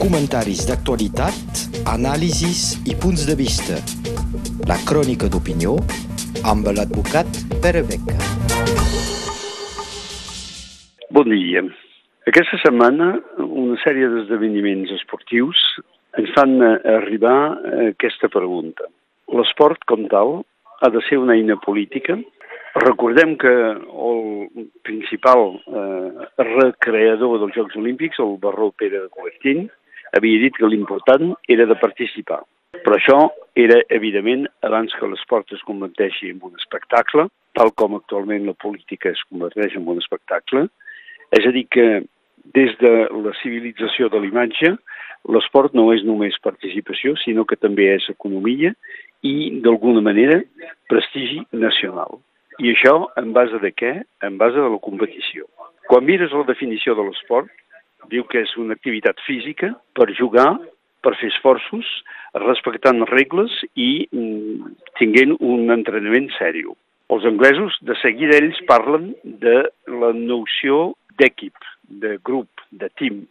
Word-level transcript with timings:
comentaris 0.00 0.62
d'actualitat, 0.68 1.60
anàlisis 1.90 2.78
i 2.90 2.96
punts 3.02 3.26
de 3.28 3.36
vista. 3.38 3.76
La 4.70 4.78
crònica 4.88 5.28
d'opinió 5.32 5.76
amb 6.52 6.70
l'advocat 6.76 7.28
Pere 7.62 7.82
Beca. 7.88 8.18
Bon 11.10 11.30
dia. 11.34 11.62
Aquesta 12.30 12.60
setmana 12.64 13.12
una 13.44 13.78
sèrie 13.84 14.10
d'esdeveniments 14.14 14.92
esportius 14.98 15.60
ens 16.18 16.34
fan 16.34 16.58
arribar 16.64 17.38
aquesta 17.90 18.30
pregunta. 18.32 18.90
L'esport 19.34 19.86
com 19.90 20.08
tal 20.12 20.40
ha 20.80 20.92
de 20.92 21.02
ser 21.08 21.20
una 21.22 21.38
eina 21.38 21.58
política 21.62 22.18
Recordem 22.74 23.36
que 23.36 23.50
el 23.50 24.48
principal 24.86 25.58
eh, 25.66 25.99
recreador 26.46 27.38
dels 27.40 27.54
Jocs 27.56 27.76
Olímpics, 27.76 28.20
el 28.22 28.36
barró 28.42 28.70
Pere 28.72 29.04
de 29.04 29.12
Cobertín, 29.12 29.68
havia 30.16 30.40
dit 30.42 30.56
que 30.56 30.68
l'important 30.68 31.34
era 31.48 31.66
de 31.66 31.76
participar. 31.78 32.40
Però 32.84 32.96
això 32.96 33.18
era, 33.58 33.80
evidentment, 33.90 34.46
abans 34.66 34.94
que 34.96 35.08
l'esport 35.10 35.50
es 35.52 35.62
converteixi 35.66 36.30
en 36.30 36.40
un 36.46 36.54
espectacle, 36.58 37.26
tal 37.58 37.72
com 37.74 37.96
actualment 37.98 38.46
la 38.46 38.54
política 38.54 39.10
es 39.10 39.22
converteix 39.28 39.74
en 39.76 39.88
un 39.90 39.98
espectacle. 40.02 40.68
És 41.34 41.46
a 41.46 41.52
dir, 41.54 41.66
que 41.70 41.86
des 42.54 42.72
de 42.80 42.92
la 43.10 43.34
civilització 43.42 44.08
de 44.08 44.20
l'imatge, 44.22 44.72
l'esport 45.28 45.74
no 45.76 45.90
és 45.92 46.04
només 46.06 46.38
participació, 46.42 47.16
sinó 47.20 47.44
que 47.44 47.58
també 47.60 47.90
és 47.96 48.08
economia 48.12 48.72
i, 49.22 49.60
d'alguna 49.64 50.00
manera, 50.00 50.40
prestigi 50.88 51.42
nacional. 51.52 52.20
I 52.60 52.72
això 52.74 52.94
en 53.20 53.34
base 53.36 53.60
de 53.60 53.72
què? 53.72 53.92
En 54.24 54.38
base 54.40 54.58
de 54.60 54.70
la 54.72 54.80
competició. 54.82 55.46
Quan 55.90 56.04
mires 56.06 56.30
la 56.30 56.44
definició 56.46 56.94
de 56.94 57.02
l'esport, 57.02 57.48
diu 58.12 58.22
que 58.30 58.44
és 58.44 58.50
una 58.62 58.76
activitat 58.76 59.18
física 59.26 59.72
per 59.98 60.06
jugar, 60.14 60.52
per 61.02 61.16
fer 61.18 61.30
esforços, 61.32 61.88
respectant 62.44 63.02
regles 63.10 63.56
i 63.74 64.06
mm, 64.06 64.68
tinguent 65.00 65.32
un 65.40 65.72
entrenament 65.74 66.28
sèrio. 66.36 66.76
Els 67.10 67.26
anglesos, 67.26 67.74
de 67.82 67.96
seguida, 67.98 68.36
ells 68.38 68.60
parlen 68.68 69.08
de 69.42 69.56
la 69.90 70.12
noció 70.14 70.92
d'equip, 71.18 71.58
de 72.04 72.20
grup, 72.22 72.62
de 72.70 72.86
team. 73.00 73.24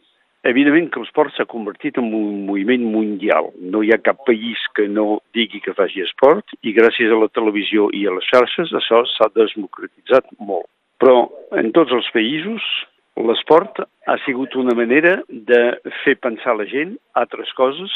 Evidentment 0.51 0.89
que 0.91 0.99
l'esport 0.99 1.31
s'ha 1.37 1.47
convertit 1.47 1.95
en 2.01 2.09
un 2.17 2.41
moviment 2.49 2.83
mundial. 2.91 3.47
No 3.71 3.85
hi 3.85 3.93
ha 3.95 4.01
cap 4.03 4.19
país 4.27 4.65
que 4.75 4.89
no 4.91 5.21
digui 5.35 5.63
que 5.63 5.77
faci 5.79 6.03
esport 6.03 6.51
i 6.59 6.75
gràcies 6.75 7.15
a 7.15 7.21
la 7.23 7.31
televisió 7.31 7.87
i 7.95 8.03
a 8.03 8.17
les 8.17 8.27
xarxes 8.33 8.75
això 8.81 9.05
s'ha 9.13 9.31
desmocratitzat 9.39 10.27
molt. 10.39 10.67
Però 10.99 11.29
en 11.59 11.71
tots 11.75 11.93
els 11.95 12.07
països 12.15 12.63
l'esport 13.19 13.81
ha 13.83 14.17
sigut 14.25 14.55
una 14.59 14.75
manera 14.75 15.19
de 15.29 15.61
fer 16.03 16.15
pensar 16.23 16.55
la 16.55 16.67
gent 16.69 16.95
altres 17.19 17.51
coses 17.57 17.91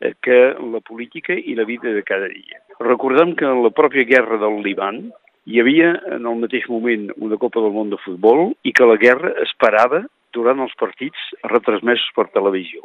eh, 0.00 0.14
que 0.22 0.38
la 0.58 0.80
política 0.80 1.34
i 1.36 1.54
la 1.58 1.66
vida 1.68 1.92
de 1.94 2.02
cada 2.06 2.28
dia. 2.32 2.62
Recordem 2.80 3.34
que 3.38 3.46
en 3.46 3.62
la 3.64 3.72
pròpia 3.74 4.06
guerra 4.08 4.40
del 4.42 4.60
Liban 4.64 5.06
hi 5.46 5.62
havia 5.62 5.92
en 6.16 6.26
el 6.26 6.38
mateix 6.42 6.66
moment 6.68 7.08
una 7.22 7.38
Copa 7.38 7.62
del 7.62 7.74
Món 7.74 7.92
de 7.92 8.00
futbol 8.02 8.50
i 8.66 8.74
que 8.74 8.88
la 8.88 8.98
guerra 9.00 9.32
esperava 9.44 10.02
durant 10.34 10.60
els 10.60 10.74
partits 10.78 11.30
retransmesos 11.46 12.10
per 12.16 12.26
televisió. 12.34 12.82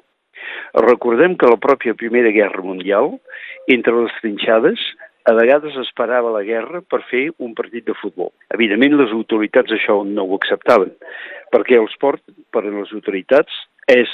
Recordem 0.77 1.35
que 1.37 1.49
la 1.49 1.59
pròpia 1.61 1.97
Primera 1.97 2.31
Guerra 2.31 2.63
Mundial, 2.63 3.11
entre 3.67 3.97
les 3.97 4.13
trinxades, 4.21 4.79
a 5.25 5.33
vegades 5.37 5.75
esperava 5.77 6.31
la 6.33 6.43
guerra 6.43 6.81
per 6.81 7.01
fer 7.09 7.27
un 7.37 7.53
partit 7.57 7.85
de 7.85 7.95
futbol. 7.99 8.31
Evidentment, 8.55 8.97
les 8.99 9.13
autoritats 9.13 9.73
això 9.75 10.01
no 10.07 10.25
ho 10.25 10.37
acceptaven, 10.39 10.93
perquè 11.53 11.77
el 11.77 11.89
sport, 11.93 12.23
per 12.51 12.63
a 12.65 12.73
les 12.73 12.93
autoritats, 12.95 13.53
és 13.91 14.09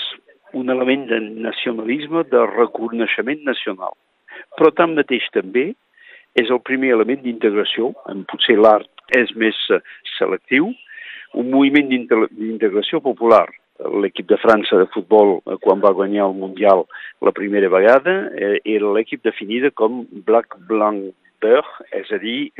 un 0.58 0.70
element 0.74 1.06
de 1.10 1.20
nacionalisme, 1.48 2.24
de 2.32 2.44
reconeixement 2.54 3.44
nacional. 3.48 3.96
Però 4.58 4.72
tanmateix 4.76 5.28
també 5.36 5.70
és 6.38 6.52
el 6.54 6.62
primer 6.62 6.94
element 6.96 7.24
d'integració, 7.24 7.94
en 8.12 8.26
potser 8.30 8.58
l'art 8.60 8.90
és 9.16 9.32
més 9.40 9.58
eh, 9.74 9.80
selectiu, 10.18 10.70
un 11.38 11.50
moviment 11.52 11.90
d'integració 11.90 13.02
popular. 13.04 13.48
L'equip 14.02 14.28
de 14.30 14.38
França 14.42 14.80
de 14.80 14.88
futbol, 14.94 15.38
eh, 15.46 15.58
quan 15.62 15.82
va 15.84 15.94
guanyar 15.94 16.28
el 16.28 16.38
Mundial 16.38 16.86
la 17.22 17.32
primera 17.32 17.70
vegada, 17.70 18.16
eh, 18.34 18.60
era 18.66 18.94
l'equip 18.94 19.24
definida 19.24 19.72
com 19.72 20.06
Black, 20.26 20.58
Blanc, 20.70 21.14
Beur, 21.42 21.66
és 21.94 22.10
a 22.12 22.18
dir, 22.18 22.52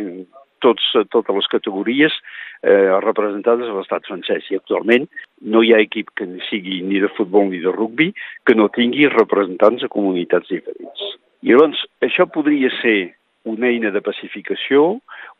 tots, 0.62 0.84
totes 1.10 1.36
les 1.36 1.50
categories 1.52 2.14
eh, 2.62 2.94
representades 3.04 3.70
a 3.70 3.76
l'estat 3.78 4.06
francès. 4.10 4.48
I 4.52 4.60
actualment 4.60 5.08
no 5.54 5.64
hi 5.64 5.74
ha 5.74 5.82
equip 5.84 6.12
que 6.18 6.28
sigui 6.50 6.82
ni 6.86 7.02
de 7.04 7.12
futbol 7.18 7.50
ni 7.52 7.62
de 7.64 7.74
rugbi 7.74 8.12
que 8.46 8.56
no 8.58 8.70
tingui 8.74 9.10
representants 9.14 9.86
de 9.86 9.92
comunitats 9.94 10.50
diferents. 10.54 11.06
I 11.42 11.54
llavors, 11.54 11.84
això 12.06 12.28
podria 12.30 12.72
ser 12.82 13.14
una 13.48 13.70
eina 13.70 13.92
de 13.94 14.02
pacificació, 14.04 14.98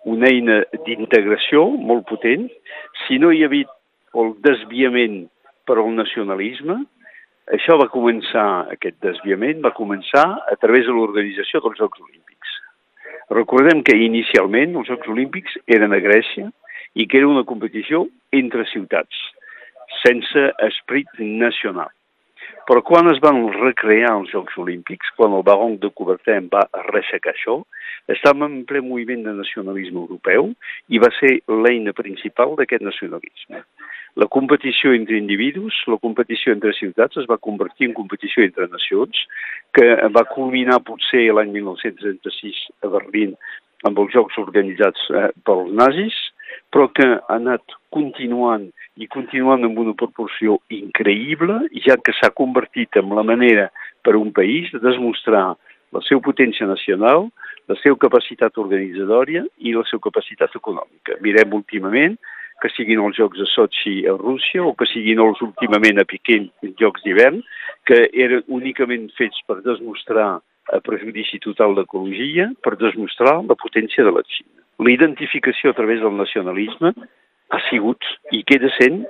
una 0.08 0.30
eina 0.30 0.62
d'integració 0.86 1.66
molt 1.90 2.08
potent. 2.10 2.48
Si 3.06 3.18
no 3.20 3.34
hi 3.34 3.44
havia 3.44 3.68
el 4.18 4.32
desviament 4.46 5.26
per 5.68 5.78
al 5.82 5.92
nacionalisme, 5.96 6.80
això 7.56 7.78
va 7.80 7.88
començar, 7.92 8.68
aquest 8.74 8.98
desviament 9.04 9.62
va 9.64 9.76
començar 9.76 10.26
a 10.52 10.56
través 10.60 10.88
de 10.88 10.96
l'organització 10.96 11.62
dels 11.64 11.80
Jocs 11.80 12.02
Olímpics. 12.04 12.56
Recordem 13.32 13.84
que 13.88 13.96
inicialment 13.96 14.76
els 14.80 14.90
Jocs 14.92 15.08
Olímpics 15.14 15.56
eren 15.78 15.96
a 15.96 16.02
Grècia 16.04 16.50
i 16.96 17.08
que 17.08 17.22
era 17.22 17.30
una 17.30 17.46
competició 17.48 18.06
entre 18.36 18.66
ciutats, 18.72 19.16
sense 20.04 20.44
esprit 20.68 21.08
nacional. 21.20 21.92
Però 22.68 22.82
quan 22.84 23.08
es 23.08 23.20
van 23.24 23.46
recrear 23.54 24.12
els 24.18 24.32
Jocs 24.36 24.58
Olímpics, 24.60 25.14
quan 25.16 25.32
el 25.36 25.44
baron 25.48 25.78
de 25.80 25.88
Coubertin 25.96 26.50
va 26.52 26.66
ressecar 26.90 27.32
això, 27.32 27.62
estàvem 28.12 28.44
en 28.48 28.66
ple 28.68 28.82
moviment 28.84 29.24
de 29.24 29.36
nacionalisme 29.40 30.04
europeu 30.04 30.52
i 30.92 31.00
va 31.00 31.12
ser 31.20 31.38
l'eina 31.48 31.96
principal 31.96 32.58
d'aquest 32.60 32.84
nacionalisme. 32.84 33.64
La 34.18 34.26
competició 34.34 34.96
entre 34.98 35.18
individus, 35.20 35.76
la 35.86 36.00
competició 36.02 36.50
entre 36.56 36.72
ciutats 36.74 37.20
es 37.22 37.28
va 37.30 37.38
convertir 37.38 37.86
en 37.86 37.94
competició 37.94 38.42
entre 38.42 38.66
nacions, 38.72 39.20
que 39.78 39.86
va 40.16 40.24
culminar 40.32 40.80
potser 40.88 41.28
l'any 41.38 41.52
1936 41.54 42.64
a 42.82 42.90
Berlín 42.96 43.36
amb 43.86 44.00
els 44.02 44.16
jocs 44.16 44.40
organitzats 44.42 45.04
eh, 45.14 45.28
pels 45.46 45.70
nazis, 45.78 46.18
però 46.74 46.88
que 46.98 47.06
ha 47.06 47.36
anat 47.36 47.76
continuant 47.94 48.66
i 48.98 49.06
continuant 49.14 49.68
amb 49.68 49.78
una 49.84 49.94
proporció 49.94 50.58
increïble, 50.74 51.60
ja 51.86 52.00
que 52.02 52.16
s'ha 52.18 52.34
convertit 52.34 52.98
en 52.98 53.14
la 53.14 53.26
manera 53.28 53.68
per 54.02 54.16
un 54.18 54.32
país 54.34 54.72
de 54.74 54.82
demostrar 54.82 55.52
la 55.94 56.02
seva 56.08 56.24
potència 56.26 56.66
nacional, 56.66 57.30
la 57.70 57.78
seva 57.84 58.00
capacitat 58.02 58.58
organitzadòria 58.58 59.46
i 59.62 59.76
la 59.78 59.86
seva 59.92 60.08
capacitat 60.10 60.58
econòmica. 60.58 61.20
Mirem 61.22 61.54
últimament 61.54 62.18
que 62.62 62.72
siguin 62.74 63.02
els 63.04 63.18
Jocs 63.18 63.40
de 63.40 63.48
Sochi 63.52 63.96
a 64.10 64.16
Rússia 64.18 64.64
o 64.66 64.74
que 64.78 64.88
siguin 64.90 65.22
els 65.22 65.42
últimament 65.46 66.02
a 66.02 66.06
els 66.08 66.76
Jocs 66.80 67.04
d'hivern, 67.06 67.42
que 67.86 68.08
eren 68.14 68.44
únicament 68.48 69.10
fets 69.18 69.44
per 69.48 69.62
demostrar 69.62 70.40
a 70.68 70.80
prejudici 70.84 71.40
total 71.40 71.76
d'ecologia, 71.76 72.50
per 72.64 72.76
demostrar 72.78 73.38
la 73.44 73.56
potència 73.56 74.04
de 74.04 74.12
la 74.12 74.24
Xina. 74.26 74.62
La 74.80 74.92
identificació 74.92 75.72
a 75.72 75.78
través 75.78 76.02
del 76.02 76.18
nacionalisme 76.18 76.94
ha 77.50 77.60
sigut 77.70 78.04
i 78.36 78.44
queda 78.44 78.70
sent 78.78 79.06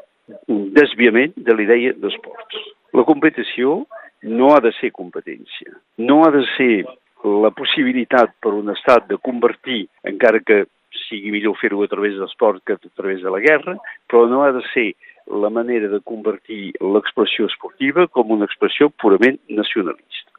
un 0.51 0.69
desviament 0.75 1.33
de 1.35 1.55
la 1.55 1.63
idea 1.63 1.95
d'esports. 1.97 2.61
La 2.93 3.03
competició 3.07 3.85
no 4.23 4.53
ha 4.55 4.61
de 4.61 4.71
ser 4.79 4.91
competència, 4.91 5.73
no 5.97 6.23
ha 6.25 6.31
de 6.31 6.43
ser 6.55 6.85
la 7.23 7.51
possibilitat 7.51 8.33
per 8.43 8.53
un 8.53 8.69
estat 8.71 9.07
de 9.09 9.17
convertir, 9.17 9.87
encara 10.03 10.39
que 10.39 10.65
sigui 11.07 11.31
millor 11.31 11.57
fer-ho 11.61 11.83
a 11.83 11.91
través 11.91 12.15
de 12.15 12.23
l'esport 12.23 12.63
que 12.65 12.77
a 12.77 12.95
través 12.95 13.21
de 13.21 13.31
la 13.33 13.41
guerra, 13.43 13.77
però 14.07 14.25
no 14.27 14.43
ha 14.43 14.51
de 14.51 14.63
ser 14.73 14.93
la 15.27 15.49
manera 15.49 15.89
de 15.91 15.99
convertir 15.99 16.73
l'expressió 16.79 17.47
esportiva 17.47 18.07
com 18.07 18.31
una 18.31 18.47
expressió 18.47 18.89
purament 18.89 19.39
nacionalista. 19.49 20.31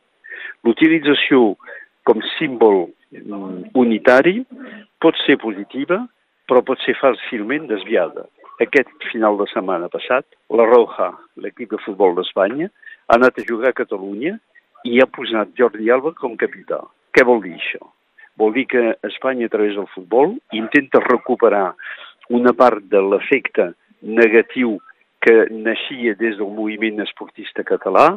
L'utilització 0.65 1.57
com 2.09 2.23
símbol 2.39 2.89
mm, 3.13 3.75
unitari 3.77 4.41
pot 5.03 5.19
ser 5.27 5.37
positiva, 5.43 6.01
però 6.49 6.65
pot 6.65 6.81
ser 6.85 6.97
fàcilment 6.97 7.69
desviada. 7.69 8.25
Aquest 8.65 8.91
final 9.13 9.37
de 9.39 9.47
setmana 9.53 9.91
passat, 9.93 10.25
la 10.51 10.65
Roja, 10.67 11.13
l'equip 11.37 11.71
de 11.71 11.79
futbol 11.85 12.17
d'Espanya, 12.17 12.73
ha 13.07 13.21
anat 13.21 13.39
a 13.39 13.47
jugar 13.47 13.71
a 13.71 13.77
Catalunya 13.77 14.39
i 14.89 14.99
ha 15.03 15.07
posat 15.07 15.53
Jordi 15.59 15.93
Alba 15.95 16.15
com 16.17 16.35
capità. 16.41 16.81
Què 17.15 17.25
vol 17.29 17.45
dir 17.45 17.55
això? 17.59 17.85
Vol 18.39 18.55
dir 18.55 18.67
que 18.71 18.83
Espanya, 19.09 19.47
a 19.47 19.53
través 19.53 19.75
del 19.75 19.89
futbol, 19.95 20.37
intenta 20.55 21.03
recuperar 21.03 21.75
una 22.31 22.53
part 22.55 22.85
de 22.93 23.01
l'efecte 23.03 23.73
negatiu 24.03 24.79
que 25.25 25.49
naixia 25.51 26.15
des 26.15 26.37
del 26.39 26.53
moviment 26.55 27.03
esportista 27.03 27.65
català, 27.67 28.13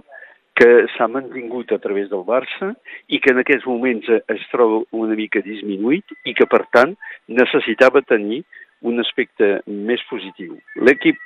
que 0.53 0.85
s'ha 0.93 1.07
mantingut 1.07 1.71
a 1.71 1.79
través 1.81 2.09
del 2.11 2.25
Barça 2.27 2.73
i 3.09 3.19
que 3.23 3.31
en 3.33 3.39
aquests 3.41 3.65
moments 3.65 4.09
es 4.11 4.43
troba 4.51 4.83
una 4.91 5.15
mica 5.17 5.41
disminuït 5.41 6.11
i 6.27 6.35
que, 6.37 6.45
per 6.45 6.65
tant, 6.75 6.93
necessitava 7.27 8.03
tenir 8.05 8.43
un 8.85 8.99
aspecte 9.01 9.61
més 9.65 10.03
positiu. 10.09 10.57
L'equip 10.75 11.17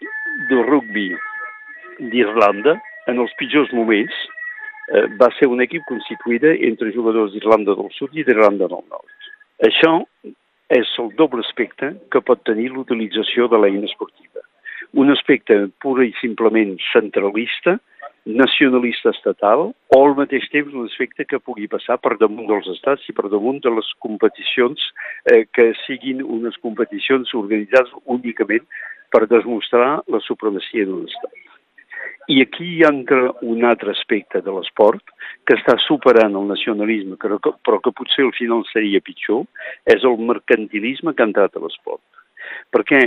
de 0.52 0.62
rugby 0.62 1.10
d'Irlanda 2.14 2.78
en 3.12 3.20
els 3.24 3.34
pitjors 3.40 3.72
moments, 3.74 4.16
eh, 4.94 5.08
va 5.20 5.30
ser 5.40 5.50
un 5.52 5.62
equip 5.66 5.86
constituïda 5.90 6.56
entre 6.70 6.94
jugadors 6.96 7.34
d'Irlanda 7.34 7.76
del 7.78 7.92
Sud 7.98 8.16
i 8.18 8.26
d'Irlanda 8.28 8.70
del 8.72 8.84
Nord. 8.92 9.32
Això 9.66 9.98
és 10.70 10.90
el 11.00 11.12
doble 11.16 11.44
aspecte 11.46 11.94
que 12.12 12.22
pot 12.26 12.42
tenir 12.44 12.72
l'utilització 12.74 13.48
de 13.48 13.60
l'eina 13.62 13.86
esportiva. 13.90 14.42
Un 14.94 15.12
aspecte 15.12 15.68
pura 15.84 16.06
i 16.08 16.14
simplement 16.22 16.76
centralista, 16.92 17.78
nacionalista 18.26 19.12
estatal, 19.14 19.68
o 19.94 20.00
al 20.02 20.16
mateix 20.18 20.48
temps 20.50 20.74
un 20.74 20.88
aspecte 20.90 21.28
que 21.30 21.40
pugui 21.40 21.68
passar 21.70 22.00
per 22.02 22.16
damunt 22.18 22.50
dels 22.50 22.70
estats 22.74 23.06
i 23.10 23.14
per 23.14 23.30
damunt 23.30 23.62
de 23.62 23.74
les 23.76 23.92
competicions 24.02 24.82
eh, 25.30 25.46
que 25.54 25.74
siguin 25.86 26.24
unes 26.24 26.58
competicions 26.66 27.34
organitzades 27.38 27.94
únicament 28.18 28.66
per 29.14 29.28
demostrar 29.30 30.02
la 30.10 30.24
supremacia 30.26 30.88
d'un 30.90 31.06
estat. 31.06 31.45
I 32.28 32.42
aquí 32.42 32.66
hi 32.78 32.84
entra 32.88 33.34
un 33.46 33.66
altre 33.68 33.94
aspecte 33.94 34.42
de 34.42 34.54
l'esport 34.54 35.04
que 35.46 35.58
està 35.60 35.76
superant 35.84 36.34
el 36.40 36.48
nacionalisme, 36.50 37.20
però 37.22 37.38
que, 37.38 37.54
però 37.66 37.78
que 37.84 37.94
potser 37.94 38.26
al 38.26 38.34
final 38.38 38.64
seria 38.72 39.04
pitjor, 39.06 39.46
és 39.86 40.06
el 40.08 40.18
mercantilisme 40.32 41.14
que 41.14 41.22
ha 41.22 41.30
entrat 41.30 41.56
a 41.56 41.62
l'esport. 41.62 42.02
Perquè 42.74 43.02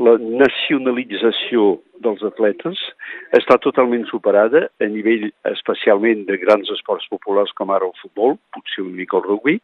la 0.00 0.14
nacionalització 0.16 1.82
dels 2.02 2.22
atletes 2.24 2.80
està 3.36 3.58
totalment 3.60 4.06
superada 4.08 4.64
a 4.80 4.88
nivell 4.88 5.28
especialment 5.50 6.24
de 6.28 6.38
grans 6.40 6.70
esports 6.72 7.04
populars 7.12 7.52
com 7.58 7.70
ara 7.70 7.86
el 7.86 7.94
futbol, 8.00 8.38
potser 8.56 8.82
una 8.86 8.96
mica 8.96 9.18
el 9.20 9.26
rugby, 9.26 9.58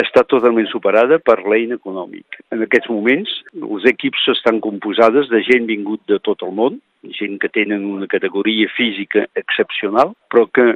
està 0.00 0.24
totalment 0.24 0.66
superada 0.72 1.20
per 1.20 1.42
l'eina 1.44 1.76
econòmic. 1.76 2.40
En 2.50 2.64
aquests 2.64 2.88
moments, 2.90 3.30
els 3.52 3.86
equips 3.92 4.26
estan 4.32 4.62
composades 4.64 5.28
de 5.28 5.42
gent 5.44 5.68
vingut 5.68 6.02
de 6.08 6.18
tot 6.24 6.42
el 6.42 6.56
món, 6.56 6.80
gent 7.20 7.38
que 7.38 7.52
tenen 7.52 7.84
una 7.84 8.08
categoria 8.10 8.72
física 8.74 9.28
excepcional, 9.36 10.16
però 10.32 10.48
que 10.48 10.72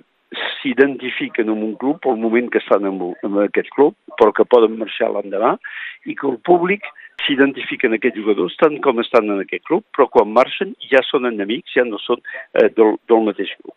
s'identifiquen 0.60 1.48
en 1.50 1.64
un 1.64 1.74
club 1.80 1.98
pel 2.04 2.20
moment 2.20 2.52
que 2.52 2.60
estan 2.60 2.84
en, 2.86 3.00
en 3.26 3.38
aquest 3.48 3.72
club, 3.74 3.96
però 4.20 4.30
que 4.36 4.46
poden 4.46 4.76
marxar 4.78 5.10
l'endemà, 5.10 5.56
i 6.06 6.14
que 6.14 6.28
el 6.28 6.38
públic 6.46 6.84
s'identifiquen 7.24 7.96
aquests 7.96 8.18
jugadors 8.20 8.56
tant 8.60 8.76
com 8.84 9.00
estan 9.02 9.30
en 9.30 9.42
aquest 9.44 9.64
club, 9.68 9.84
però 9.96 10.08
quan 10.12 10.32
marxen 10.34 10.74
ja 10.90 11.02
són 11.06 11.28
enemics, 11.28 11.74
ja 11.76 11.84
no 11.86 12.00
són 12.02 12.20
eh, 12.20 12.68
del, 12.76 12.96
del 13.10 13.26
mateix 13.28 13.52
grup. 13.62 13.76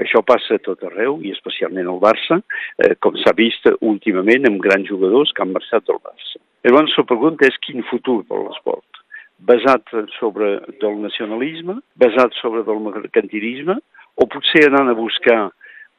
Això 0.00 0.22
passa 0.24 0.56
a 0.56 0.62
tot 0.64 0.82
arreu, 0.88 1.18
i 1.26 1.32
especialment 1.34 1.88
al 1.90 2.00
Barça, 2.00 2.40
eh, 2.80 2.94
com 3.04 3.16
s'ha 3.20 3.34
vist 3.36 3.66
últimament 3.80 4.48
amb 4.48 4.62
grans 4.64 4.88
jugadors 4.88 5.32
que 5.34 5.44
han 5.44 5.52
marxat 5.52 5.86
del 5.90 6.00
Barça. 6.00 6.40
Llavors, 6.64 6.96
la 6.96 7.06
pregunta 7.08 7.48
és 7.48 7.60
quin 7.66 7.84
futur 7.90 8.20
per 8.28 8.40
l'esport? 8.40 9.04
Basat 9.50 9.92
sobre 10.18 10.58
del 10.82 10.98
nacionalisme, 11.00 11.78
basat 12.00 12.36
sobre 12.40 12.64
del 12.64 12.80
mercantilisme, 12.84 13.78
o 14.20 14.26
potser 14.28 14.66
anant 14.68 14.92
a 14.92 14.98
buscar 14.98 15.40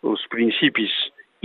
els 0.05 0.25
principis 0.33 0.93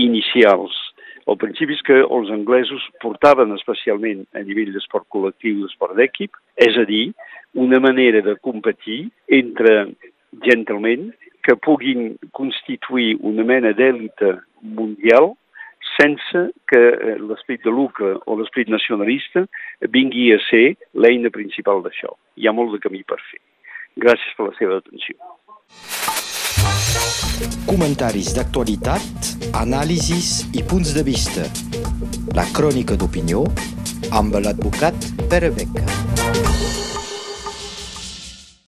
inicials 0.01 0.77
el 1.27 1.39
principi 1.43 1.75
és 1.75 1.83
que 1.87 1.97
els 2.05 2.31
anglesos 2.31 2.85
portaven 3.03 3.55
especialment 3.57 4.25
a 4.39 4.43
nivell 4.47 4.73
d'esport 4.75 5.09
col·lectiu 5.13 5.57
i 5.57 5.65
d'esport 5.65 5.97
d'equip, 5.99 6.37
és 6.57 6.79
a 6.79 6.85
dir, 6.87 7.09
una 7.55 7.81
manera 7.81 8.23
de 8.23 8.37
competir 8.49 9.09
entre 9.41 9.75
gentlemen 10.45 11.11
que 11.47 11.57
puguin 11.57 12.17
constituir 12.37 13.17
una 13.23 13.45
mena 13.47 13.73
d'èlita 13.73 14.37
mundial 14.63 15.35
sense 15.97 16.43
que 16.67 16.83
eh, 16.91 17.17
l'esprit 17.23 17.63
de 17.65 17.71
lucre 17.71 18.17
o 18.27 18.37
l'esprit 18.39 18.69
nacionalista 18.69 19.47
vingui 19.95 20.33
a 20.35 20.41
ser 20.51 20.77
l'eina 20.95 21.31
principal 21.31 21.83
d'això. 21.85 22.13
Hi 22.37 22.49
ha 22.49 22.55
molt 22.57 22.75
de 22.75 22.83
camí 22.83 23.03
per 23.07 23.21
fer. 23.31 23.43
Gràcies 23.97 24.35
per 24.37 24.51
la 24.51 24.57
seva 24.59 24.81
atenció. 24.83 25.17
Comentaris 27.67 28.33
d'actualitat, 28.37 29.31
anàlisis 29.59 30.47
i 30.53 30.63
punts 30.63 30.95
de 30.97 31.05
vista. 31.07 31.47
La 32.39 32.47
crònica 32.57 32.99
d'opinió 33.01 33.45
amb 34.11 34.41
l'advocat 34.43 35.13
Pere 35.29 35.51
Beca. 35.51 35.96